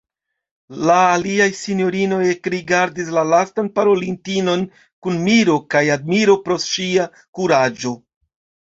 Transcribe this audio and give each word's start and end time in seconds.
La 0.91 0.95
aliaj 1.17 1.47
sinjorinoj 1.59 2.21
ekrigardis 2.31 3.13
la 3.19 3.27
lastan 3.35 3.71
parolintinon 3.77 4.67
kun 5.05 5.23
miro 5.29 5.63
kaj 5.77 5.87
admiro 6.01 6.43
pro 6.49 6.63
ŝia 6.69 7.09
kuraĝo. 7.39 7.97